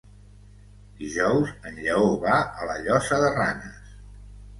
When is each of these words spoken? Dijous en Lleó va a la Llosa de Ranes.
Dijous 1.01 1.51
en 1.71 1.77
Lleó 1.81 2.07
va 2.23 2.39
a 2.63 2.69
la 2.71 2.79
Llosa 2.87 3.21
de 3.25 3.29
Ranes. 3.37 3.93